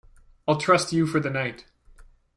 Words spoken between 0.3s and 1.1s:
I’ll trust you